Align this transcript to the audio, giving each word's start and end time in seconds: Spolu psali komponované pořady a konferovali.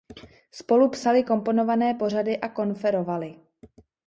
Spolu 0.51 0.89
psali 0.89 1.23
komponované 1.23 1.93
pořady 1.93 2.37
a 2.37 2.49
konferovali. 2.49 3.35